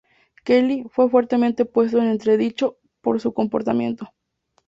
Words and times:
Kelly 0.43 0.83
fue 0.89 1.11
fuertemente 1.11 1.63
puesto 1.63 1.99
en 1.99 2.07
entredicho 2.07 2.75
por 3.01 3.21
su 3.21 3.35
comportamiento. 3.35 4.11